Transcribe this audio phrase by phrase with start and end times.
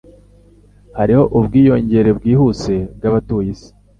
[0.97, 3.69] Hariho ubwiyongere bwihuse bwabatuye isi.